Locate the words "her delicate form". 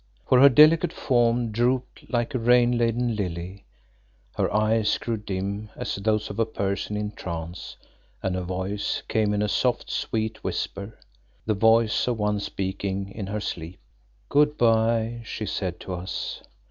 0.39-1.51